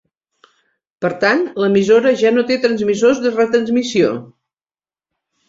[1.05, 4.11] Per tant, l'emissora ja no té transmissors de retransmissió.